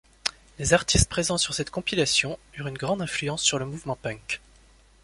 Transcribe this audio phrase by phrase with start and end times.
[0.57, 4.41] Les artistes présents sur cette compilation eurent une grande influence sur le mouvement punk.